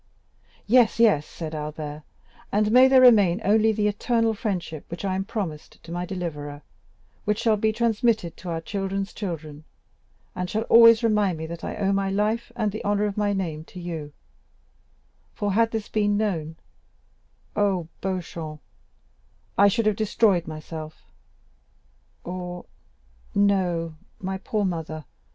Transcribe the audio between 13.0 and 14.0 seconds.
of my name to